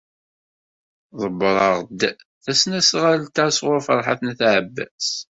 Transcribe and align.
Ḍebbreɣ-d 1.21 2.01
tasnasɣalt-a 2.43 3.45
sɣur 3.51 3.79
Ferḥat 3.87 4.21
n 4.21 4.31
At 4.31 4.41
Ɛebbas. 4.53 5.09